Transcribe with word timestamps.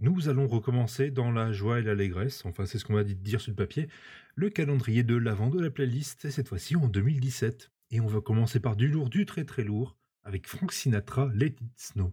Nous 0.00 0.28
allons 0.28 0.46
recommencer 0.46 1.10
dans 1.10 1.32
la 1.32 1.50
joie 1.50 1.80
et 1.80 1.82
l'allégresse, 1.82 2.44
enfin 2.44 2.66
c'est 2.66 2.78
ce 2.78 2.84
qu'on 2.84 2.94
va 2.94 3.02
dire 3.02 3.40
sur 3.40 3.50
le 3.50 3.56
papier, 3.56 3.88
le 4.36 4.48
calendrier 4.48 5.02
de 5.02 5.16
l'avant 5.16 5.48
de 5.48 5.60
la 5.60 5.70
playlist, 5.70 6.24
et 6.24 6.30
cette 6.30 6.46
fois-ci 6.46 6.76
en 6.76 6.86
2017. 6.86 7.72
Et 7.90 8.00
on 8.00 8.06
va 8.06 8.20
commencer 8.20 8.60
par 8.60 8.76
du 8.76 8.88
lourd, 8.88 9.08
du 9.08 9.26
très 9.26 9.44
très 9.44 9.64
lourd, 9.64 9.96
avec 10.22 10.46
Frank 10.46 10.72
Sinatra, 10.72 11.30
Let 11.34 11.46
It 11.46 11.72
Snow. 11.76 12.12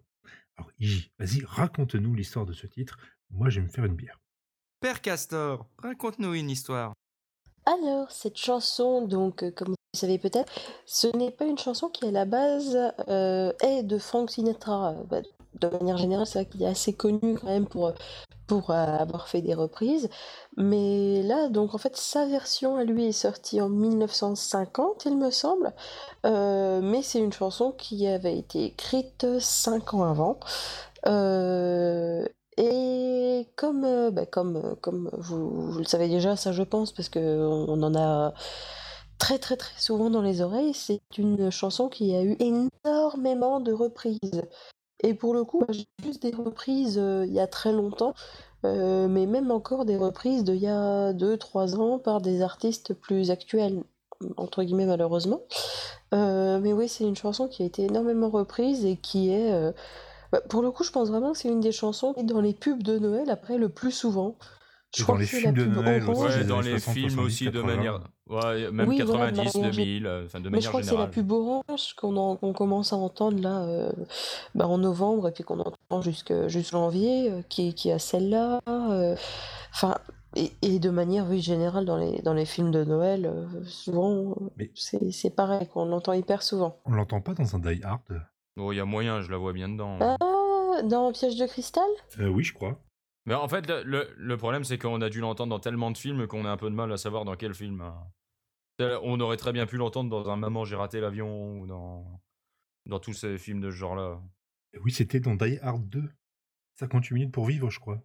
Alors 0.58 0.72
Iji, 0.80 1.12
vas-y, 1.20 1.44
raconte-nous 1.46 2.16
l'histoire 2.16 2.46
de 2.46 2.54
ce 2.54 2.66
titre. 2.66 2.98
Moi, 3.30 3.50
je 3.50 3.60
vais 3.60 3.68
me 3.68 3.72
faire 3.72 3.86
une 3.86 3.96
bière. 3.96 4.20
Père 4.80 5.02
Castor, 5.02 5.68
raconte-nous 5.78 6.34
une 6.34 6.50
histoire. 6.50 6.94
Alors, 7.66 8.12
cette 8.12 8.38
chanson, 8.38 9.06
donc, 9.08 9.44
euh, 9.44 9.52
comme 9.52 9.70
vous 9.70 9.76
le 9.94 9.98
savez 9.98 10.20
peut-être, 10.20 10.52
ce 10.86 11.08
n'est 11.18 11.32
pas 11.32 11.46
une 11.46 11.58
chanson 11.58 11.90
qui, 11.90 12.06
à 12.06 12.12
la 12.12 12.26
base, 12.26 12.78
euh, 13.08 13.52
est 13.62 13.84
de 13.84 13.98
Frank 13.98 14.30
Sinatra. 14.30 14.92
Euh, 14.92 15.04
bah, 15.04 15.22
de 15.62 15.68
manière 15.68 15.98
générale, 15.98 16.26
c'est 16.26 16.40
vrai 16.40 16.46
qu'il 16.46 16.64
est 16.64 16.68
assez 16.68 16.94
connu 16.94 17.38
quand 17.40 17.48
même 17.48 17.66
pour, 17.66 17.94
pour 18.48 18.72
avoir 18.72 19.28
fait 19.28 19.42
des 19.42 19.54
reprises. 19.54 20.10
Mais 20.58 21.22
là, 21.24 21.50
donc, 21.50 21.74
en 21.76 21.78
fait, 21.78 21.96
sa 21.98 22.26
version 22.26 22.78
à 22.78 22.84
lui 22.84 23.06
est 23.06 23.12
sortie 23.12 23.62
en 23.62 23.70
1950, 23.70 25.06
il 25.06 25.18
me 25.18 25.32
semble. 25.32 25.74
mais 26.24 27.02
c'est 27.02 27.20
une 27.20 27.34
chanson 27.34 27.72
qui 27.72 28.08
avait 28.08 28.38
été 28.38 28.66
écrite 28.66 29.40
cinq 29.40 29.94
ans 29.94 30.04
avant. 30.04 30.40
Et 32.58 33.48
comme, 33.56 33.84
euh, 33.84 34.12
bah, 34.12 34.26
comme, 34.26 34.56
euh, 34.58 34.76
comme 34.76 35.10
vous, 35.14 35.72
vous, 35.72 35.80
le 35.80 35.86
savez 35.86 36.08
déjà, 36.08 36.36
ça 36.36 36.52
je 36.54 36.64
pense, 36.64 36.92
parce 36.94 37.10
qu'on 37.10 37.20
on 37.22 37.84
en 37.84 37.96
a 37.96 38.34
très 39.18 39.40
très 39.40 39.58
très 39.58 39.78
souvent 39.80 40.10
dans 40.10 40.22
les 40.22 40.42
oreilles, 40.42 40.74
c'est 40.74 41.02
une 41.18 41.52
chanson 41.52 41.90
qui 41.90 42.16
a 42.16 42.24
eu 42.24 42.38
énormément 42.40 43.60
de 43.60 43.74
reprises. 43.74 44.44
Et 45.02 45.14
pour 45.14 45.34
le 45.34 45.44
coup, 45.44 45.64
j'ai 45.70 45.86
juste 46.04 46.22
des 46.22 46.32
reprises 46.32 46.98
euh, 46.98 47.26
il 47.28 47.34
y 47.34 47.40
a 47.40 47.48
très 47.48 47.72
longtemps, 47.72 48.14
mais 48.64 49.28
même 49.28 49.52
encore 49.52 49.86
des 49.86 49.96
reprises 49.96 50.44
d'il 50.44 50.56
y 50.56 50.68
a 50.68 51.14
2-3 51.14 51.76
ans 51.76 52.00
par 52.00 52.20
des 52.20 52.42
artistes 52.42 52.96
plus 52.96 53.30
actuels, 53.30 53.84
entre 54.38 54.64
guillemets 54.64 54.88
malheureusement. 54.88 55.42
mais 56.12 56.74
oui, 56.74 56.88
c'est 56.88 57.04
une 57.04 57.16
chanson 57.16 57.48
qui 57.48 57.62
a 57.62 57.66
été 57.68 57.84
énormément 57.84 58.30
reprise 58.30 58.84
et 58.84 58.96
qui 58.96 59.32
est 59.32 59.72
bah, 60.32 60.42
pour 60.50 60.62
le 60.62 60.72
coup, 60.72 60.84
je 60.84 60.92
pense 60.92 61.10
vraiment 61.10 61.32
que 61.32 61.38
c'est 61.38 61.48
une 61.48 61.62
des 61.62 61.72
chansons 61.72 62.14
qui 62.14 62.22
est 62.22 62.24
dans 62.24 62.42
les 62.42 62.54
pubs 62.54 62.84
de 62.84 63.00
Noël 63.00 63.30
après 63.30 63.58
le 63.58 63.70
plus 63.70 63.92
souvent. 63.92 64.36
Je 64.96 65.04
crois 65.04 65.16
dans 65.16 65.20
les 65.20 65.26
films 65.26 65.54
de 65.54 65.66
Noël 65.66 66.10
aussi, 66.10 66.46
dans 66.46 66.62
les 66.62 66.80
films 66.80 67.20
aussi 67.20 67.50
de 67.50 67.62
manière 67.62 68.00
ouais, 68.28 68.72
même 68.72 68.96
90 68.96 69.54
2000 69.54 70.06
euh, 70.06 70.26
enfin 70.26 70.40
de 70.40 70.50
mais 70.50 70.62
je 70.62 70.68
crois 70.68 70.82
que 70.82 70.88
c'est 70.88 70.98
la 70.98 71.08
pub 71.08 71.32
orange 71.32 71.94
qu'on 71.98 72.54
commence 72.54 72.94
à 72.94 72.96
entendre 72.96 73.42
là 73.42 73.64
euh, 73.64 73.92
bah, 74.54 74.68
en 74.68 74.78
novembre 74.78 75.28
et 75.28 75.32
puis 75.32 75.44
qu'on 75.44 75.60
entend 75.60 76.02
jusqu'à 76.02 76.48
janvier 76.48 77.32
euh, 77.32 77.42
qui 77.50 77.74
qui 77.74 77.92
a 77.92 78.00
celle-là 78.00 78.62
enfin 79.74 79.96
et, 80.38 80.52
et, 80.62 80.80
de 80.80 80.90
manière 80.90 81.26
oui, 81.30 81.40
générale 81.40 81.86
dans 81.86 81.98
les 81.98 82.22
dans 82.22 82.34
les 82.34 82.46
films 82.46 82.72
de 82.72 82.84
Noël 82.84 83.32
souvent 83.66 84.36
c'est 84.74 85.34
pareil 85.34 85.68
qu'on 85.68 85.86
l'entend 85.86 86.14
hyper 86.14 86.44
souvent. 86.44 86.78
on 86.86 86.92
l'entend 86.92 87.22
pas 87.22 87.34
dans 87.34 87.56
un 87.56 87.60
Die 87.60 87.82
Hard? 87.84 88.02
Oh, 88.58 88.72
il 88.72 88.78
y 88.78 88.80
a 88.80 88.86
moyen, 88.86 89.22
je 89.22 89.30
la 89.30 89.38
vois 89.38 89.52
bien 89.52 89.68
dedans. 89.68 89.98
Ah, 90.00 90.82
dans 90.84 91.12
Piège 91.12 91.36
de 91.36 91.46
cristal? 91.46 91.84
Euh, 92.20 92.28
Oui, 92.28 92.44
je 92.44 92.54
crois. 92.54 92.80
Mais 93.26 93.34
en 93.34 93.48
fait, 93.48 93.68
le, 93.68 94.36
problème, 94.38 94.64
c'est 94.64 94.78
qu'on 94.78 95.02
a 95.02 95.10
dû 95.10 95.20
l'entendre 95.20 95.50
dans 95.50 95.60
tellement 95.60 95.92
de 95.92 95.98
films 95.98 96.28
qu'on 96.28 96.46
a 96.46 96.50
un 96.50 96.58
peu 96.58 96.70
de 96.70 96.76
mal 96.76 96.92
à 96.92 96.98
savoir 96.98 97.26
dans 97.26 97.36
quel 97.36 97.54
film. 97.54 97.82
Hein. 97.82 99.00
On 99.04 99.20
aurait 99.20 99.38
très 99.38 99.52
bien 99.52 99.66
pu 99.66 99.78
l'entendre 99.78 100.10
dans 100.10 100.30
un 100.30 100.36
Maman, 100.36 100.66
j'ai 100.66 100.76
raté 100.76 101.00
l'avion 101.00 101.60
ou 101.60 101.66
dans, 101.66 102.22
dans 102.86 103.00
tous 103.00 103.14
ces 103.14 103.38
films 103.38 103.62
de 103.62 103.72
ce 103.72 103.76
genre-là. 103.76 104.22
Oui, 104.82 104.92
c'était 104.92 105.20
dans 105.20 105.36
Die 105.36 105.58
Hard 105.62 105.88
2. 105.90 106.04
58 106.76 107.14
minutes 107.16 107.32
pour 107.32 107.46
vivre, 107.46 107.70
je 107.70 107.80
crois. 107.80 108.04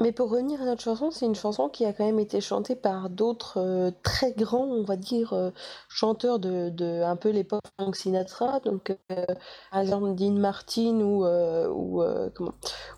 Mais 0.00 0.12
pour 0.12 0.30
revenir 0.30 0.62
à 0.62 0.64
notre 0.64 0.80
chanson, 0.82 1.10
c'est 1.10 1.26
une 1.26 1.34
chanson 1.34 1.68
qui 1.68 1.84
a 1.84 1.92
quand 1.92 2.06
même 2.06 2.18
été 2.18 2.40
chantée 2.40 2.74
par 2.74 3.10
d'autres 3.10 3.58
euh, 3.58 3.90
très 4.02 4.32
grands, 4.32 4.64
on 4.64 4.82
va 4.82 4.96
dire, 4.96 5.34
euh, 5.34 5.50
chanteurs 5.90 6.38
de, 6.38 6.70
de, 6.70 7.02
un 7.02 7.16
peu 7.16 7.28
l'époque 7.28 7.60
Frank 7.78 7.94
Sinatra, 7.94 8.60
donc 8.60 8.96
euh, 9.12 9.26
par 9.70 9.80
exemple 9.80 10.14
Dean 10.14 10.32
Martin 10.32 11.00
ou, 11.00 11.26
ou, 11.26 12.02
comment, 12.34 12.54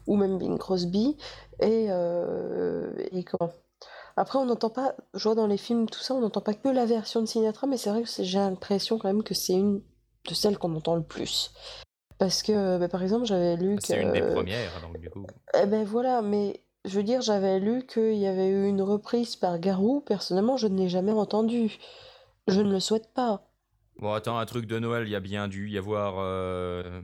ou 0.06 0.16
même 0.16 0.38
Bing 0.38 0.58
Crosby. 0.58 1.16
Et, 1.60 1.86
et 1.86 3.24
comment 3.24 3.52
Après, 4.16 4.38
on 4.38 4.46
n'entend 4.46 4.70
pas, 4.70 4.94
je 5.14 5.24
vois 5.24 5.34
dans 5.34 5.48
les 5.48 5.56
films, 5.56 5.88
tout 5.88 6.00
ça, 6.00 6.14
on 6.14 6.20
n'entend 6.20 6.40
pas 6.40 6.54
que 6.54 6.68
la 6.68 6.86
version 6.86 7.20
de 7.20 7.26
Sinatra, 7.26 7.66
mais 7.66 7.78
c'est 7.78 7.90
vrai 7.90 8.02
que 8.02 8.08
j'ai 8.08 8.38
l'impression 8.38 8.98
quand 8.98 9.08
même 9.08 9.24
que 9.24 9.34
c'est 9.34 9.54
une 9.54 9.82
de 10.28 10.34
celles 10.34 10.56
qu'on 10.56 10.74
entend 10.76 10.94
le 10.94 11.02
plus. 11.02 11.52
Parce 12.18 12.44
que, 12.44 12.78
bah, 12.78 12.86
par 12.86 13.02
exemple, 13.02 13.24
j'avais 13.24 13.56
lu 13.56 13.74
que. 13.74 13.84
C'est 13.84 14.00
une 14.00 14.12
des 14.12 14.22
premières, 14.22 14.80
donc 14.80 15.00
du 15.00 15.10
coup. 15.10 15.26
Eh 15.60 15.66
ben 15.66 15.84
voilà, 15.84 16.22
mais 16.22 16.62
je 16.84 16.96
veux 16.96 17.04
dire, 17.04 17.20
j'avais 17.20 17.60
lu 17.60 17.86
qu'il 17.86 18.14
y 18.14 18.26
avait 18.26 18.48
eu 18.48 18.66
une 18.68 18.82
reprise 18.82 19.36
par 19.36 19.58
Garou. 19.58 20.00
Personnellement, 20.00 20.56
je 20.56 20.66
ne 20.66 20.76
l'ai 20.76 20.88
jamais 20.88 21.12
entendu. 21.12 21.78
Je 22.48 22.60
ne 22.60 22.72
le 22.72 22.80
souhaite 22.80 23.12
pas. 23.14 23.42
Bon, 23.98 24.12
attends, 24.12 24.38
un 24.38 24.46
truc 24.46 24.66
de 24.66 24.78
Noël, 24.78 25.06
il 25.06 25.10
y 25.10 25.16
a 25.16 25.20
bien 25.20 25.46
dû 25.48 25.70
y 25.70 25.78
avoir. 25.78 26.14
Euh, 26.18 27.00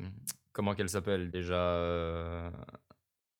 comment 0.52 0.74
qu'elle 0.74 0.88
s'appelle 0.88 1.30
déjà 1.30 1.54
euh, 1.54 2.50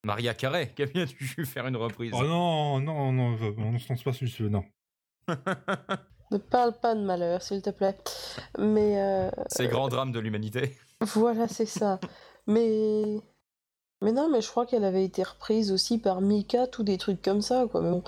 Maria 0.04 0.34
Carré, 0.34 0.72
qui 0.76 0.82
a 0.82 0.86
bien 0.86 1.06
dû 1.06 1.16
faire 1.44 1.66
une 1.66 1.76
reprise. 1.76 2.12
Oh 2.14 2.22
non, 2.22 2.80
non, 2.80 3.12
non, 3.12 3.36
on 3.58 3.72
ne 3.72 3.78
se 3.78 3.88
lance 3.88 4.02
pas 4.04 4.12
sur 4.12 4.28
ce, 4.28 4.44
non. 4.44 4.64
ne 6.30 6.38
parle 6.38 6.72
pas 6.80 6.94
de 6.94 7.00
malheur, 7.00 7.42
s'il 7.42 7.62
te 7.62 7.70
plaît. 7.70 7.96
Mais. 8.58 9.00
Euh, 9.00 9.30
c'est 9.48 9.66
grand 9.66 9.88
drame 9.88 10.12
de 10.12 10.20
l'humanité. 10.20 10.76
Voilà, 11.00 11.48
c'est 11.48 11.66
ça. 11.66 11.98
Mais 12.46 13.20
mais 14.02 14.12
non, 14.12 14.28
mais 14.28 14.40
je 14.40 14.48
crois 14.48 14.66
qu'elle 14.66 14.84
avait 14.84 15.04
été 15.04 15.22
reprise 15.22 15.72
aussi 15.72 15.98
par 15.98 16.20
Mika, 16.20 16.66
tout 16.66 16.84
des 16.84 16.98
trucs 16.98 17.20
comme 17.20 17.42
ça, 17.42 17.66
quoi. 17.70 17.80
Mais 17.80 17.90
bon, 17.90 18.02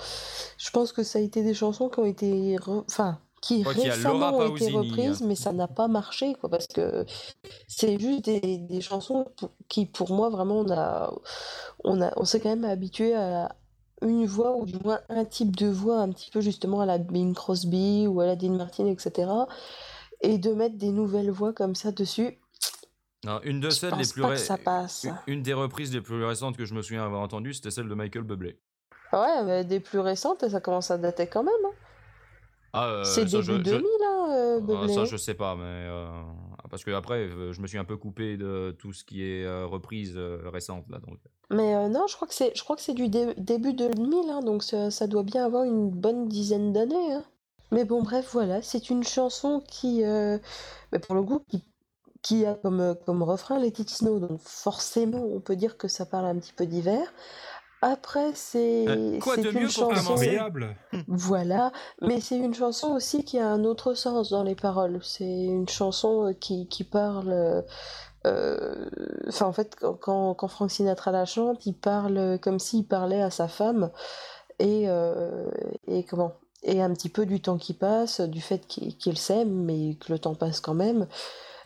je 0.57 0.69
pense 0.69 0.93
que 0.93 1.03
ça 1.03 1.19
a 1.19 1.21
été 1.21 1.43
des 1.43 1.53
chansons 1.53 1.89
qui 1.89 1.99
ont 1.99 2.05
été, 2.05 2.57
enfin, 2.87 3.19
qui 3.41 3.63
récemment 3.63 4.37
ont 4.37 4.55
été 4.55 4.71
reprises, 4.71 5.21
hein. 5.21 5.25
mais 5.27 5.35
ça 5.35 5.51
n'a 5.51 5.67
pas 5.67 5.87
marché, 5.87 6.35
quoi, 6.35 6.49
parce 6.49 6.67
que 6.67 7.05
c'est 7.67 7.99
juste 7.99 8.25
des, 8.25 8.57
des 8.57 8.81
chansons 8.81 9.25
qui, 9.67 9.85
pour 9.85 10.11
moi, 10.11 10.29
vraiment, 10.29 10.59
on 10.59 10.71
a, 10.71 11.13
on 11.83 12.01
a, 12.01 12.13
on 12.17 12.23
s'est 12.23 12.39
quand 12.39 12.49
même 12.49 12.65
habitué 12.65 13.15
à 13.15 13.55
une 14.01 14.25
voix 14.25 14.55
ou 14.55 14.65
du 14.65 14.77
moins 14.83 14.99
un 15.09 15.25
type 15.25 15.55
de 15.55 15.67
voix 15.67 15.99
un 15.99 16.09
petit 16.09 16.31
peu 16.31 16.41
justement 16.41 16.81
à 16.81 16.85
la 16.85 16.97
Bing 16.97 17.35
Crosby 17.35 18.07
ou 18.07 18.21
à 18.21 18.25
la 18.25 18.35
Dean 18.35 18.55
Martin, 18.55 18.87
etc. 18.87 19.29
Et 20.21 20.37
de 20.37 20.53
mettre 20.53 20.77
des 20.77 20.91
nouvelles 20.91 21.31
voix 21.31 21.53
comme 21.53 21.75
ça 21.75 21.91
dessus, 21.91 22.39
une 23.43 23.59
de 23.59 23.69
celles 23.69 23.93
les 23.95 24.07
plus 24.07 24.23
Une, 25.27 25.43
des 25.43 25.53
reprises 25.53 25.93
les 25.93 26.01
plus 26.01 26.23
récentes 26.23 26.57
que 26.57 26.65
je 26.65 26.73
me 26.73 26.81
souviens 26.81 27.05
avoir 27.05 27.21
entendues, 27.21 27.53
c'était 27.53 27.71
celle 27.71 27.87
de 27.87 27.93
Michael 27.93 28.23
Bublé. 28.23 28.57
Ouais, 29.13 29.43
mais 29.43 29.63
des 29.65 29.79
plus 29.79 29.99
récentes, 29.99 30.47
ça 30.47 30.61
commence 30.61 30.89
à 30.89 30.97
dater 30.97 31.27
quand 31.27 31.43
même. 31.43 31.53
Hein. 31.65 31.73
Ah, 32.73 32.87
euh, 32.87 33.03
c'est 33.03 33.25
début 33.25 33.59
2000, 33.59 33.85
hein, 34.05 34.27
euh, 34.31 34.59
ah, 34.83 34.87
ça, 34.87 35.03
je 35.03 35.17
sais 35.17 35.33
pas, 35.33 35.55
mais 35.55 35.63
euh, 35.65 36.07
parce 36.69 36.85
que 36.85 36.91
après, 36.91 37.27
je 37.51 37.61
me 37.61 37.67
suis 37.67 37.77
un 37.77 37.83
peu 37.83 37.97
coupé 37.97 38.37
de 38.37 38.73
tout 38.79 38.93
ce 38.93 39.03
qui 39.03 39.23
est 39.23 39.45
reprise 39.65 40.17
récente 40.17 40.85
là, 40.89 40.99
donc. 40.99 41.17
Mais 41.49 41.89
non, 41.89 42.07
je 42.07 42.15
crois 42.15 42.29
que 42.29 42.33
c'est, 42.33 42.53
je 42.55 42.63
crois 42.63 42.77
que 42.77 42.81
c'est 42.81 42.93
du 42.93 43.09
début 43.09 43.73
2000, 43.73 44.29
hein, 44.29 44.39
donc 44.39 44.63
ça, 44.63 45.07
doit 45.07 45.23
bien 45.23 45.45
avoir 45.45 45.65
une 45.65 45.89
bonne 45.89 46.29
dizaine 46.29 46.71
d'années. 46.71 47.13
Hein. 47.13 47.25
Mais 47.71 47.83
bon, 47.83 48.03
bref, 48.03 48.29
voilà, 48.31 48.61
c'est 48.61 48.89
une 48.89 49.03
chanson 49.03 49.61
qui, 49.67 50.03
mais 50.03 50.99
pour 50.99 51.15
le 51.15 51.23
coup, 51.23 51.43
qui 51.49 51.61
qui 52.21 52.45
a 52.45 52.53
comme, 52.55 52.79
euh, 52.79 52.93
comme 53.05 53.23
refrain 53.23 53.59
Let 53.59 53.73
It 53.79 53.89
Snow, 53.89 54.19
donc 54.19 54.39
forcément 54.43 55.23
on 55.23 55.39
peut 55.39 55.55
dire 55.55 55.77
que 55.77 55.87
ça 55.87 56.05
parle 56.05 56.25
un 56.25 56.35
petit 56.37 56.53
peu 56.53 56.65
d'hiver. 56.65 57.13
Après, 57.83 58.31
c'est 58.35 58.85
euh, 58.87 59.19
une 59.43 59.67
chanson. 59.67 60.15
Voilà, 61.07 61.71
mais 61.99 62.21
c'est 62.21 62.37
une 62.37 62.53
chanson 62.53 62.89
aussi 62.89 63.23
qui 63.23 63.39
a 63.39 63.47
un 63.47 63.63
autre 63.63 63.95
sens 63.95 64.29
dans 64.29 64.43
les 64.43 64.53
paroles. 64.53 64.99
C'est 65.01 65.23
une 65.23 65.67
chanson 65.67 66.27
euh, 66.27 66.33
qui, 66.33 66.67
qui 66.67 66.83
parle. 66.83 67.63
Enfin, 68.23 69.47
en 69.47 69.51
fait, 69.51 69.75
quand, 69.99 70.35
quand 70.35 70.47
Frank 70.47 70.69
Sinatra 70.69 71.11
la 71.11 71.25
chante, 71.25 71.65
il 71.65 71.73
parle 71.73 72.37
comme 72.39 72.59
s'il 72.59 72.85
parlait 72.85 73.23
à 73.23 73.31
sa 73.31 73.47
femme 73.47 73.89
et, 74.59 74.85
et 75.87 76.03
comment? 76.03 76.33
Et 76.61 76.83
un 76.83 76.93
petit 76.93 77.09
peu 77.09 77.25
du 77.25 77.41
temps 77.41 77.57
qui 77.57 77.73
passe, 77.73 78.21
du 78.21 78.41
fait 78.41 78.67
qu'il 78.67 79.17
s'aime, 79.17 79.65
mais 79.65 79.95
que 79.95 80.13
le 80.13 80.19
temps 80.19 80.35
passe 80.35 80.59
quand 80.59 80.75
même. 80.75 81.07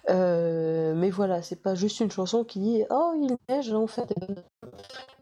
Euh, 0.10 0.94
mais 0.96 1.10
voilà, 1.10 1.42
c'est 1.42 1.62
pas 1.62 1.76
juste 1.76 2.00
une 2.00 2.12
chanson 2.12 2.44
qui 2.44 2.60
dit 2.60 2.84
Oh, 2.90 3.14
il 3.20 3.36
neige, 3.50 3.74
en 3.74 3.88
fait. 3.88 4.14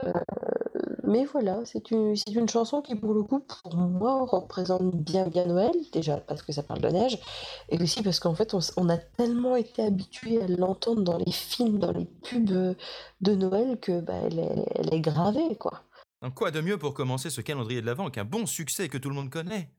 Euh, 0.04 0.12
mais 1.04 1.26
voilà, 1.26 1.60
c'est 1.66 1.92
une, 1.92 2.16
c'est 2.16 2.34
une 2.34 2.50
chanson 2.50 2.82
qui, 2.82 2.96
pour 2.96 3.14
le 3.14 3.24
coup, 3.24 3.40
pour 3.40 3.78
moi, 3.78 4.26
représente 4.26 4.96
bien, 4.96 5.28
bien 5.28 5.46
Noël, 5.46 5.72
déjà 5.92 6.18
parce 6.18 6.42
que 6.42 6.52
ça 6.52 6.64
parle 6.64 6.82
de 6.82 6.90
neige, 6.90 7.18
et 7.70 7.82
aussi 7.82 8.04
parce 8.04 8.20
qu'en 8.20 8.36
fait, 8.36 8.54
on, 8.78 8.90
a 8.90 8.98
tellement 8.98 9.56
été 9.56 9.84
habitué 9.84 10.42
à 10.42 10.48
l'entendre 10.48 11.02
dans 11.02 11.18
les 11.18 11.32
films, 11.32 11.80
dans 11.80 11.92
les 11.92 12.06
pubs 12.06 12.76
de 13.22 13.36
Noël, 13.36 13.80
que 13.80 14.02
bah, 14.02 14.16
elle, 14.26 14.40
est, 14.40 14.66
elle 14.76 14.94
est 14.94 15.02
gravée, 15.02 15.56
quoi. 15.58 15.84
Donc, 16.22 16.36
quoi 16.36 16.52
de 16.52 16.62
mieux 16.62 16.78
pour 16.78 16.94
commencer 16.94 17.30
ce 17.30 17.42
calendrier 17.42 17.82
de 17.82 17.86
l'Avent 17.86 18.10
qu'un 18.10 18.24
bon 18.24 18.46
succès 18.46 18.88
que 18.88 18.98
tout 18.98 19.10
le 19.10 19.16
monde 19.16 19.30
connaît? 19.30 19.70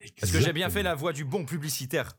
Est-ce 0.00 0.32
que 0.32 0.40
j'ai 0.40 0.52
bien 0.52 0.70
fait 0.70 0.82
la 0.82 0.94
voix 0.94 1.12
du 1.12 1.24
bon 1.24 1.44
publicitaire? 1.44 2.16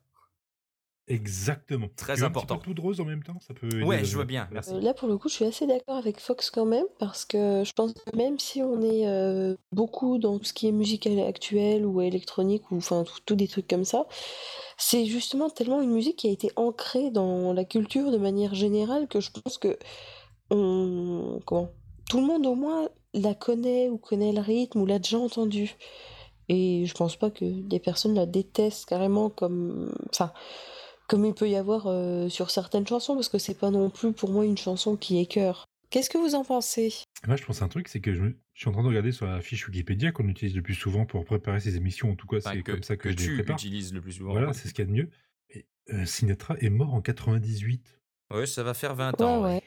Exactement. 1.10 1.88
Très 1.96 2.14
Tu 2.14 2.20
veux 2.20 2.26
un 2.26 2.30
important. 2.30 2.56
petit 2.56 2.66
peu 2.66 2.70
de 2.70 2.76
poudre 2.76 2.84
rose 2.84 3.02
en 3.02 3.06
même 3.06 3.24
temps 3.24 3.38
Ça 3.46 3.54
peut 3.54 3.68
aider 3.68 3.84
Ouais, 3.84 4.06
je 4.06 4.16
vois 4.16 4.26
bien, 4.26 4.48
merci. 4.52 4.72
Euh, 4.74 4.80
là, 4.80 4.94
pour 4.94 5.08
le 5.08 5.18
coup, 5.18 5.28
je 5.28 5.34
suis 5.34 5.46
assez 5.46 5.66
d'accord 5.66 5.98
avec 5.98 6.20
Fox 6.20 6.52
quand 6.52 6.66
même, 6.66 6.86
parce 7.00 7.26
que 7.26 7.64
je 7.66 7.74
pense 7.74 7.94
que 7.94 8.16
même 8.16 8.38
si 8.38 8.62
on 8.62 8.80
est 8.82 9.08
euh, 9.08 9.56
beaucoup 9.72 10.20
dans 10.20 10.38
tout 10.38 10.46
ce 10.46 10.54
qui 10.54 10.68
est 10.68 10.72
musique 10.72 11.08
actuelle 11.08 11.86
ou 11.86 12.02
électronique, 12.02 12.70
ou 12.72 12.78
enfin, 12.78 13.04
tout, 13.04 13.18
tout 13.26 13.36
des 13.36 13.48
trucs 13.48 13.68
comme 13.68 13.86
ça, 13.86 14.06
c'est 14.78 15.06
justement 15.06 15.50
tellement 15.50 15.82
une 15.82 15.92
musique 15.92 16.18
qui 16.18 16.28
a 16.28 16.32
été 16.32 16.52
ancrée 16.56 17.10
dans 17.10 17.54
la 17.54 17.66
culture 17.66 18.12
de 18.12 18.18
manière 18.18 18.54
générale 18.54 19.08
que 19.08 19.20
je 19.20 19.32
pense 19.32 19.58
que 19.58 19.78
on, 20.52 21.40
comment, 21.46 21.70
tout 22.10 22.20
le 22.22 22.28
monde 22.28 22.46
au 22.46 22.56
moins 22.56 22.88
la 23.14 23.34
connaît 23.34 23.90
ou 23.90 23.98
connaît 23.98 24.32
le 24.32 24.42
rythme 24.42 24.82
ou 24.82 24.86
l'a 24.86 25.00
déjà 25.00 25.18
entendu. 25.18 25.76
Et 26.50 26.86
je 26.86 26.94
pense 26.96 27.16
pas 27.16 27.30
que 27.30 27.46
des 27.46 27.80
personnes 27.80 28.16
la 28.16 28.26
détestent 28.26 28.88
carrément 28.88 29.30
comme, 29.30 29.92
enfin, 30.12 30.32
comme 31.10 31.26
il 31.26 31.34
peut 31.34 31.50
y 31.50 31.56
avoir 31.56 31.88
euh, 31.88 32.30
sur 32.30 32.52
certaines 32.52 32.88
chansons, 32.88 33.16
parce 33.16 33.28
que 33.30 33.38
c'est 33.38 33.58
pas 33.58 33.72
non 33.72 33.90
plus 33.90 34.14
pour 34.14 34.32
moi 34.32 34.46
une 34.46 34.58
chanson 34.58 34.96
qui 34.96 35.20
écœure. 35.20 35.66
Qu'est-ce 35.90 36.10
que 36.10 36.18
vous 36.20 36.36
en 36.36 36.44
pensez? 36.46 36.94
Moi, 37.28 37.36
je 37.36 37.44
pense 37.44 37.62
un 37.64 37.68
truc, 37.68 37.88
c'est 37.88 38.00
que 38.00 38.14
je, 38.14 38.22
me- 38.22 38.38
je 38.54 38.60
suis 38.60 38.70
en 38.70 38.72
train 38.74 38.84
de 38.84 38.88
regarder 38.88 39.12
sur 39.12 39.26
la 39.26 39.42
fiche 39.42 39.68
Wikipédia 39.68 40.12
qu'on 40.12 40.28
utilise 40.30 40.56
le 40.56 40.62
plus 40.62 40.76
souvent 40.76 41.06
pour 41.06 41.26
préparer 41.26 41.60
ces 41.60 41.76
émissions. 41.76 42.12
En 42.12 42.16
tout 42.16 42.28
cas, 42.28 42.38
Enfin, 42.38 42.52
c'est 42.54 42.62
comme 42.62 42.84
ça 42.84 42.96
que, 42.96 43.04
que 43.04 43.10
je 43.10 43.16
les 43.18 43.24
tu 43.24 43.34
prépare. 43.36 43.56
utilises 43.58 43.92
le 43.94 44.00
plus 44.02 44.12
souvent. 44.14 44.32
Voilà, 44.32 44.54
c'est 44.54 44.68
ce 44.68 44.74
qu'il 44.74 44.86
y 44.86 44.88
a 44.88 44.92
de 44.92 44.96
mieux. 44.96 45.10
Et, 45.50 45.66
euh, 45.92 46.06
Sinatra 46.06 46.56
est 46.60 46.70
mort 46.70 46.94
en 46.94 47.02
98. 47.02 47.98
Ouais, 48.32 48.46
ça 48.46 48.62
va 48.64 48.76
faire 48.76 48.94
20 48.96 49.20
Ouais, 49.20 49.26
ans. 49.26 49.44
ouais. 49.44 49.64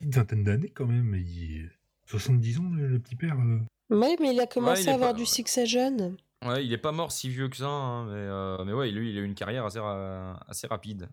Une 0.00 0.10
vingtaine 0.10 0.42
d'années 0.42 0.70
quand 0.70 0.86
même. 0.86 1.14
Il... 1.14 1.70
70 2.06 2.58
ans, 2.58 2.70
le, 2.76 2.88
le 2.88 2.98
petit 2.98 3.14
père. 3.16 3.36
euh. 3.38 3.60
Ouais, 3.96 4.16
mais 4.20 4.34
il 4.34 4.40
a 4.40 4.46
commencé 4.48 4.82
il 4.82 4.88
à 4.90 4.94
avoir 4.94 5.12
pas- 5.12 5.18
du 5.18 5.24
succès 5.24 5.66
jeune. 5.66 6.16
Ouais, 6.44 6.64
il 6.64 6.72
est 6.72 6.78
pas 6.78 6.92
mort 6.92 7.10
si 7.12 7.28
vieux 7.30 7.48
que 7.48 7.56
ça, 7.56 7.66
hein, 7.68 8.04
mais, 8.06 8.12
euh, 8.14 8.64
mais 8.64 8.72
ouais, 8.72 8.90
lui, 8.90 9.10
il 9.10 9.18
a 9.18 9.20
eu 9.20 9.24
une 9.24 9.34
carrière 9.34 9.64
assez, 9.64 9.78
ra- 9.78 10.40
assez 10.48 10.66
rapide. 10.66 11.08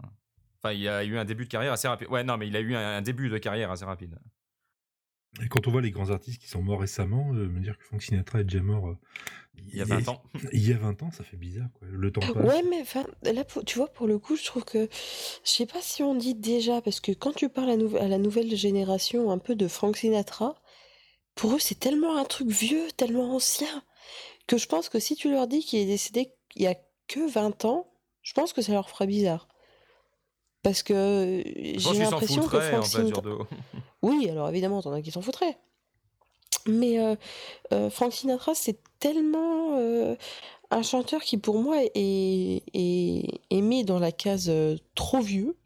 Enfin, 0.63 0.74
il 0.74 0.88
a 0.88 1.04
eu 1.04 1.18
un 1.18 1.25
début 1.25 1.45
de 1.45 1.50
carrière 1.50 1.74
assez 1.74 1.88
rapide. 1.88 2.07
Ouais, 2.10 2.24
non, 2.24 2.38
mais 2.38 2.48
il 2.48 2.56
a 2.56 2.60
eu 2.60 2.75
un, 2.75 2.98
un 2.98 3.01
début 3.01 3.30
de 3.30 3.38
carrière 3.38 3.72
assez 3.72 3.86
rapide. 3.86 4.18
Et 5.42 5.48
quand 5.48 5.66
on 5.68 5.72
voit 5.72 5.81
les 5.81 5.92
grands 5.92 6.10
artistes 6.10 6.42
qui 6.42 6.50
sont 6.50 6.62
morts 6.62 6.81
récemment, 6.81 7.31
euh, 7.33 7.48
me 7.48 7.62
dire 7.62 7.78
que 7.78 7.83
Frank 7.86 8.01
Sinatra 8.01 8.42
est 8.42 8.44
déjà 8.44 8.62
mort 8.62 8.89
euh, 8.89 8.98
Il 9.56 9.75
y 9.78 9.81
a 9.81 9.86
20 9.86 10.10
ans. 10.10 10.22
il 10.51 10.68
y 10.68 10.74
a 10.74 10.78
20 10.78 11.01
ans, 11.04 11.12
ça 11.12 11.24
fait 11.24 11.38
bizarre. 11.38 11.69
Quoi. 11.80 11.88
Le 11.89 12.12
temps 12.12 12.19
passe. 12.19 12.36
Ouais, 12.45 12.62
mais 12.69 12.81
enfin, 12.81 13.06
là, 13.24 13.45
tu 13.66 13.78
vois, 13.78 13.88
pour 13.88 14.07
le 14.07 14.19
coup, 14.19 14.36
je 14.36 14.44
trouve 14.44 14.66
que, 14.66 14.89
je 15.45 15.50
sais 15.50 15.66
pas 15.66 15.80
si 15.81 16.04
on 16.04 16.16
dit 16.16 16.36
déjà, 16.36 16.81
parce 16.81 17.00
que 17.00 17.13
quand 17.13 17.31
tu 17.31 17.48
parles 17.48 17.69
à, 17.69 17.78
nou- 17.78 17.95
à 17.98 18.10
la 18.10 18.18
nouvelle 18.18 18.54
génération 18.56 19.31
un 19.31 19.38
peu 19.38 19.56
de 19.56 19.69
Frank 19.69 19.95
Sinatra, 19.95 20.56
pour 21.36 21.54
eux, 21.56 21.60
c'est 21.60 21.80
tellement 21.80 22.18
un 22.18 22.25
truc 22.25 22.50
vieux, 22.50 22.88
tellement 22.98 23.33
ancien, 23.33 23.83
que 24.47 24.57
je 24.57 24.67
pense 24.67 24.89
que 24.89 24.99
si 24.99 25.15
tu 25.15 25.31
leur 25.31 25.47
dis 25.47 25.63
qu'il 25.63 25.79
est 25.79 25.85
décédé 25.85 26.33
il 26.55 26.63
y 26.63 26.67
a 26.67 26.75
que 27.07 27.29
20 27.29 27.65
ans, 27.65 27.88
je 28.21 28.33
pense 28.33 28.53
que 28.53 28.61
ça 28.61 28.73
leur 28.73 28.89
fera 28.89 29.05
bizarre. 29.05 29.47
Parce 30.63 30.83
que 30.83 30.93
euh, 30.93 31.43
j'ai 31.77 31.99
l'impression 31.99 32.47
que 32.47 32.59
Frank 32.59 32.81
en 32.81 32.85
Sinatra... 32.85 33.21
Oui, 34.03 34.29
alors 34.29 34.49
évidemment, 34.49 34.81
t'en 34.81 34.93
as 34.93 35.01
qui 35.01 35.11
s'en 35.11 35.21
foutraient. 35.21 35.57
Mais 36.67 36.99
euh, 36.99 37.15
euh, 37.73 37.89
Frank 37.89 38.13
Sinatra, 38.13 38.53
c'est 38.53 38.79
tellement 38.99 39.77
euh, 39.79 40.15
un 40.69 40.83
chanteur 40.83 41.21
qui, 41.21 41.37
pour 41.37 41.59
moi, 41.59 41.77
est, 41.95 42.63
est, 42.73 43.41
est 43.49 43.61
mis 43.61 43.83
dans 43.83 43.99
la 43.99 44.11
case 44.11 44.49
euh, 44.49 44.77
trop 44.95 45.21
vieux 45.21 45.57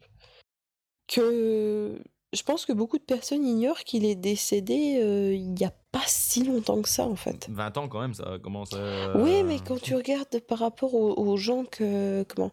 que 1.08 1.98
je 2.36 2.42
pense 2.42 2.66
que 2.66 2.72
beaucoup 2.72 2.98
de 2.98 3.02
personnes 3.04 3.44
ignorent 3.44 3.80
qu'il 3.80 4.04
est 4.04 4.14
décédé 4.14 5.00
euh, 5.02 5.34
il 5.34 5.54
n'y 5.54 5.64
a 5.64 5.72
pas 5.92 6.04
si 6.06 6.44
longtemps 6.44 6.82
que 6.82 6.88
ça, 6.88 7.06
en 7.06 7.16
fait. 7.16 7.48
20 7.50 7.76
ans 7.78 7.88
quand 7.88 8.00
même, 8.00 8.14
ça 8.14 8.38
commence 8.42 8.72
à... 8.74 9.16
Oui, 9.16 9.42
mais 9.42 9.58
quand 9.58 9.80
tu 9.80 9.94
regardes 9.94 10.38
par 10.40 10.58
rapport 10.58 10.94
aux, 10.94 11.14
aux 11.14 11.36
gens 11.36 11.64
que... 11.64 12.24
Comment 12.28 12.52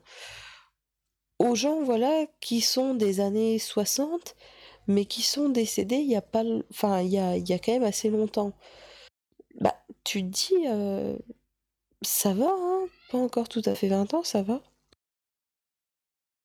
Aux 1.40 1.56
gens, 1.56 1.84
voilà, 1.84 2.26
qui 2.40 2.62
sont 2.62 2.96
des 2.96 3.20
années 3.20 3.60
60, 3.60 4.36
mais 4.88 5.06
qui 5.06 5.22
sont 5.22 5.50
décédés 5.50 5.98
il 5.98 6.10
y 6.10 6.16
a 6.16 6.22
pas... 6.22 6.44
Enfin, 6.72 7.02
il 7.02 7.10
y 7.12 7.18
a, 7.20 7.36
il 7.38 7.48
y 7.48 7.54
a 7.54 7.60
quand 7.60 7.74
même 7.74 7.84
assez 7.84 8.10
longtemps. 8.10 8.54
Bah, 9.60 9.76
tu 10.04 10.22
te 10.24 10.28
dis... 10.28 10.68
euh, 10.68 11.18
Ça 12.02 12.34
va, 12.34 12.50
hein 12.50 12.86
Pas 13.12 13.18
encore 13.18 13.50
tout 13.50 13.62
à 13.66 13.76
fait 13.76 13.88
20 13.90 14.14
ans, 14.14 14.24
ça 14.24 14.42
va. 14.42 14.62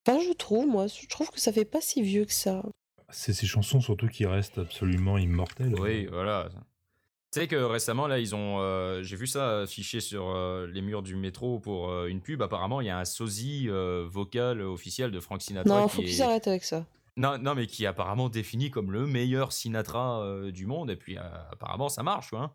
Enfin, 0.07 0.21
je 0.21 0.33
trouve, 0.33 0.67
moi, 0.67 0.87
je 0.87 1.07
trouve 1.07 1.31
que 1.31 1.39
ça 1.41 1.53
fait 1.53 1.65
pas 1.67 1.81
si 1.81 2.01
vieux 2.03 2.25
que 2.25 2.33
ça. 2.33 2.63
C'est 3.11 3.33
ces 3.33 3.47
chansons 3.47 3.81
surtout 3.81 4.09
qui 4.09 4.27
restent 4.27 4.59
absolument 4.59 5.17
immortelles. 5.19 5.75
Oui, 5.79 6.07
voilà. 6.07 6.49
Tu 7.33 7.41
sais 7.41 7.47
que 7.49 7.57
récemment, 7.57 8.07
là, 8.07 8.19
ils 8.19 8.35
ont. 8.35 8.59
euh, 8.61 9.03
J'ai 9.03 9.17
vu 9.17 9.27
ça 9.27 9.61
affiché 9.61 10.01
sur 10.01 10.29
euh, 10.29 10.67
les 10.67 10.81
murs 10.83 11.03
du 11.03 11.15
métro 11.17 11.59
pour 11.59 11.91
euh, 11.91 12.07
une 12.07 12.21
pub. 12.21 12.41
Apparemment, 12.43 12.81
il 12.81 12.87
y 12.87 12.91
a 12.91 12.99
un 12.99 13.05
sosie 13.05 13.67
euh, 13.69 14.07
vocal 14.09 14.61
officiel 14.63 15.11
de 15.11 15.21
Frank 15.21 15.43
Sinatra. 15.43 15.81
Non, 15.81 15.89
qui 15.89 15.97
faut 15.97 16.03
est- 16.03 16.05
qu'ils 16.07 16.23
arrêtent 16.23 16.49
avec 16.49 16.65
ça. 16.65 16.87
Non, 17.17 17.37
non, 17.37 17.55
mais 17.55 17.67
qui 17.67 17.85
est 17.85 17.87
apparemment 17.87 18.29
défini 18.29 18.71
comme 18.71 18.93
le 18.93 19.07
meilleur 19.07 19.53
Sinatra 19.53 20.21
euh, 20.23 20.51
du 20.53 20.67
monde. 20.67 20.91
Et 20.91 20.97
puis, 20.97 21.19
euh, 21.19 21.23
apparemment, 21.53 21.89
ça 21.89 22.03
marche, 22.03 22.31
quoi. 22.31 22.41
hein. 22.41 22.53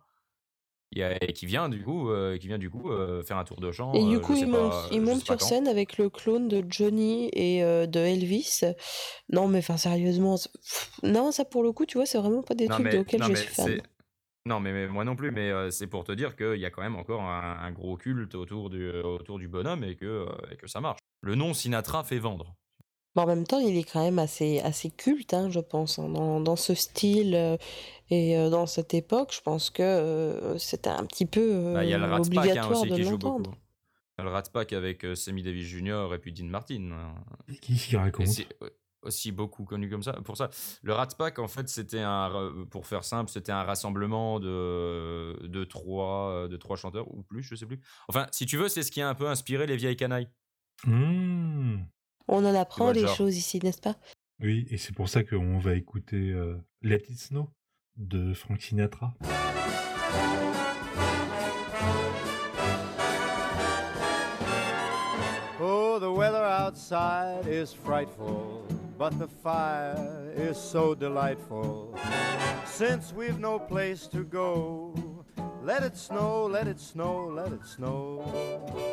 A- 1.01 1.23
et 1.23 1.33
qui 1.33 1.45
vient, 1.45 1.69
du 1.69 1.81
coup, 1.81 2.09
euh, 2.09 2.37
qui 2.37 2.47
vient, 2.47 2.57
du 2.57 2.69
coup 2.69 2.91
euh, 2.91 3.23
faire 3.23 3.37
un 3.37 3.43
tour 3.43 3.59
de 3.59 3.71
chant. 3.71 3.93
Et 3.93 3.99
euh, 4.03 4.09
du 4.09 4.19
coup, 4.19 4.35
il 4.35 4.45
pas- 4.49 4.89
monte, 4.91 4.91
il 4.91 5.19
sur 5.19 5.41
scène 5.41 5.67
avec 5.67 5.97
le 5.97 6.09
clone 6.09 6.47
de 6.47 6.63
Johnny 6.69 7.29
et 7.33 7.63
euh, 7.63 7.85
de 7.87 7.99
Elvis. 7.99 8.61
Non, 9.29 9.47
mais 9.47 9.59
enfin, 9.59 9.77
sérieusement, 9.77 10.35
pff, 10.35 10.91
non, 11.03 11.31
ça 11.31 11.45
pour 11.45 11.63
le 11.63 11.71
coup, 11.71 11.85
tu 11.85 11.97
vois, 11.97 12.05
c'est 12.05 12.17
vraiment 12.17 12.43
pas 12.43 12.53
des 12.53 12.67
Non, 12.67 12.75
trucs 12.75 12.87
mais, 12.87 12.99
auxquels 12.99 13.21
non, 13.21 13.27
je 13.29 13.35
suis 13.35 13.55
fan. 13.55 13.81
Non, 14.45 14.59
mais, 14.59 14.73
mais 14.73 14.87
moi 14.87 15.05
non 15.05 15.15
plus, 15.15 15.31
mais 15.31 15.51
euh, 15.51 15.71
c'est 15.71 15.87
pour 15.87 16.03
te 16.03 16.11
dire 16.11 16.35
qu'il 16.35 16.57
y 16.57 16.65
a 16.65 16.69
quand 16.69 16.81
même 16.81 16.97
encore 16.97 17.21
un, 17.21 17.57
un 17.61 17.71
gros 17.71 17.95
culte 17.95 18.35
autour 18.35 18.69
du, 18.69 18.89
autour 18.89 19.39
du 19.39 19.47
bonhomme 19.47 19.85
et 19.85 19.95
que, 19.95 20.05
euh, 20.05 20.25
et 20.51 20.57
que 20.57 20.67
ça 20.67 20.81
marche. 20.81 20.99
Le 21.21 21.35
nom 21.35 21.53
Sinatra 21.53 22.03
fait 22.03 22.19
vendre. 22.19 22.53
Mais 23.15 23.21
en 23.21 23.27
même 23.27 23.45
temps, 23.45 23.60
il 23.60 23.77
est 23.77 23.83
quand 23.83 24.04
même 24.04 24.18
assez, 24.19 24.60
assez 24.62 24.89
culte, 24.89 25.33
hein, 25.33 25.50
je 25.51 25.60
pense, 25.60 26.00
hein, 26.00 26.10
dans, 26.10 26.39
dans 26.42 26.56
ce 26.56 26.74
style 26.74 27.36
euh, 27.36 27.57
et 28.10 28.38
euh, 28.38 28.50
dans 28.50 28.65
cette 28.65 28.94
époque. 28.94 29.31
Je 29.36 29.42
pense 29.42 29.69
que 29.69 29.83
euh, 29.83 30.57
c'était 30.57 30.89
un 30.89 31.06
petit 31.06 31.25
peu 31.27 31.74
Bah, 31.74 31.83
Il 31.83 31.89
y 31.89 31.94
a 31.94 31.98
le 32.00 32.06
Rat 32.06 32.18
Pack 32.21 32.25
hein, 32.25 32.39
obligatoire 32.39 32.71
aussi 32.81 32.89
de 32.89 32.95
qui 32.95 33.04
joue 33.04 33.18
beaucoup. 33.18 33.38
l'entendre. 33.38 33.57
Il 34.18 34.19
y 34.19 34.21
a 34.21 34.24
le 34.25 34.30
Rat 34.31 34.44
Pack 34.51 34.74
avec 34.74 35.06
euh, 35.06 35.15
Sammy 35.15 35.44
Davis 35.44 35.68
Jr. 35.68 36.07
et 36.13 36.18
puis 36.19 36.31
Dean 36.33 36.45
Martin. 36.45 36.92
hein. 36.92 37.15
Et 37.50 37.56
Qui 37.57 37.77
s'y 37.77 37.95
Et 37.95 37.98
raconte 38.00 38.27
aussi 39.04 39.31
beaucoup 39.33 39.65
connu 39.65 39.89
comme 39.89 40.01
ça. 40.01 40.13
Pour 40.13 40.38
ça, 40.38 40.50
le 40.81 40.94
Rat 40.94 41.10
Pack, 41.18 41.38
en 41.38 41.48
fait, 41.50 41.68
c'était 41.68 42.00
un, 42.00 42.31
pour 42.71 42.88
faire 42.88 43.04
simple, 43.04 43.30
c'était 43.30 43.51
un 43.51 43.63
rassemblement 43.63 44.39
de, 44.39 45.38
de, 45.45 45.63
trois, 45.65 46.48
de 46.48 46.56
trois 46.57 46.77
chanteurs 46.77 47.13
ou 47.13 47.21
plus, 47.21 47.44
je 47.44 47.54
sais 47.56 47.65
plus. 47.65 47.81
Enfin, 48.07 48.27
si 48.31 48.45
tu 48.45 48.56
veux, 48.57 48.69
c'est 48.69 48.81
ce 48.81 48.92
qui 48.92 49.01
a 49.01 49.10
un 49.10 49.13
peu 49.13 49.27
inspiré 49.27 49.68
les 49.68 49.75
vieilles 49.75 49.98
canailles. 49.98 50.30
Mmh. 50.86 51.81
On 52.27 52.45
en 52.45 52.55
apprend 52.55 52.85
vois 52.85 52.93
des 52.93 53.01
genre. 53.01 53.15
choses 53.15 53.37
ici, 53.37 53.59
n'est-ce 53.61 53.81
pas? 53.81 53.95
Oui, 54.41 54.65
et 54.69 54.77
c'est 54.77 54.93
pour 54.93 55.09
ça 55.09 55.23
qu'on 55.23 55.59
va 55.59 55.75
écouter 55.75 56.31
euh, 56.31 56.57
Let 56.81 57.03
It 57.09 57.19
Snow 57.19 57.49
de 57.97 58.33
Frank 58.33 58.61
Sinatra. 58.61 59.13
Oh, 65.62 66.00
the 66.00 66.12
weather 66.12 66.43
outside 66.43 67.48
is 67.48 67.74
frightful, 67.74 68.65
but 68.98 69.17
the 69.19 69.27
fire 69.27 70.31
is 70.36 70.57
so 70.57 70.95
delightful. 70.95 71.95
Since 72.65 73.13
we've 73.13 73.39
no 73.39 73.59
place 73.59 74.07
to 74.07 74.24
go, 74.24 74.93
let 75.63 75.83
it 75.83 75.95
snow, 75.95 76.48
let 76.48 76.67
it 76.67 76.79
snow, 76.79 77.31
let 77.33 77.53
it 77.53 77.65
snow. 77.65 78.92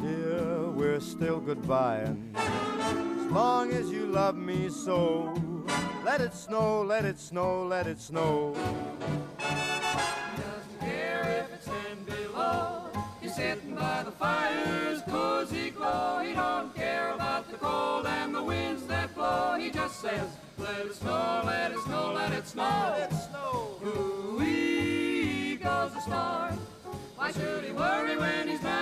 dear, 0.00 0.70
we're 0.70 1.00
still 1.00 1.40
goodbying. 1.40 2.34
As 2.36 3.32
long 3.32 3.72
as 3.72 3.90
you 3.90 4.06
love 4.06 4.36
me 4.36 4.68
so, 4.68 5.34
let 6.04 6.20
it 6.20 6.34
snow, 6.34 6.82
let 6.82 7.04
it 7.04 7.18
snow, 7.18 7.64
let 7.64 7.86
it 7.86 8.00
snow. 8.00 8.54
doesn't 9.38 10.80
care 10.80 11.44
if 11.44 11.52
it's 11.54 11.66
ten 11.66 12.04
below. 12.04 12.90
He's 13.20 13.34
sitting 13.34 13.74
by 13.74 14.02
the 14.04 14.12
fire's 14.12 15.02
cozy 15.02 15.70
glow. 15.70 16.20
He 16.24 16.32
don't 16.34 16.74
care 16.74 17.12
about 17.12 17.50
the 17.50 17.56
cold 17.56 18.06
and 18.06 18.34
the 18.34 18.42
winds 18.42 18.86
that 18.86 19.14
blow. 19.14 19.56
He 19.58 19.70
just 19.70 20.00
says, 20.00 20.28
let 20.58 20.86
it 20.86 20.94
snow, 20.94 21.42
let 21.44 21.72
it 21.72 21.78
snow, 21.80 22.12
let 22.14 22.32
it 22.32 22.46
snow. 22.46 22.94
Let 22.98 23.12
it 23.12 23.16
snow. 23.16 23.80
Ooh-wee 23.84 25.56
goes 25.56 25.92
the 25.92 26.00
star. 26.00 26.52
Why 27.16 27.32
should 27.32 27.64
he 27.64 27.72
worry 27.72 28.16
when 28.16 28.48
he's 28.48 28.62
nice 28.62 28.75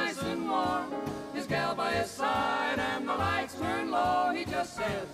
the 3.14 3.22
lights 3.22 3.54
turn 3.54 3.90
low. 3.90 4.32
He 4.34 4.44
just 4.44 4.74
says, 4.76 5.06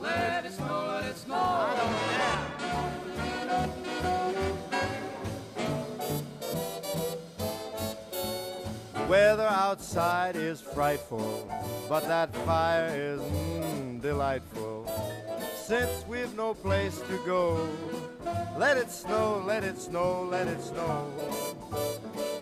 Let 0.00 0.44
it 0.44 0.52
snow, 0.52 0.86
let 0.88 1.04
it 1.04 1.16
snow. 1.16 1.34
I 1.34 1.74
don't 1.76 1.94
care. 2.10 2.46
Weather 9.08 9.46
outside 9.46 10.36
is 10.36 10.60
frightful, 10.60 11.48
but 11.88 12.06
that 12.08 12.34
fire 12.44 12.88
is 12.88 13.20
mm, 13.20 14.02
delightful. 14.02 14.90
Since 15.54 16.04
we've 16.08 16.34
no 16.34 16.54
place 16.54 16.98
to 17.02 17.18
go, 17.24 17.68
let 18.58 18.76
it 18.76 18.90
snow, 18.90 19.42
let 19.46 19.62
it 19.62 19.78
snow, 19.78 20.24
let 20.24 20.48
it 20.48 20.60
snow. 20.60 21.12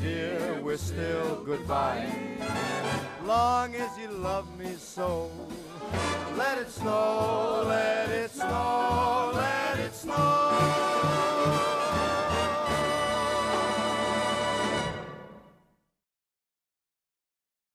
dear, 0.00 0.60
we're 0.62 0.76
still 0.76 1.42
goodbye. 1.44 2.06
Long 3.24 3.74
as 3.74 3.90
you 3.98 4.10
love 4.10 4.46
me 4.58 4.74
so, 4.78 5.30
let 6.36 6.58
it 6.58 6.70
snow, 6.70 7.64
let 7.66 8.10
it 8.10 8.30
snow, 8.30 9.32
let 9.34 9.78
it 9.78 9.94
snow. 9.94 10.47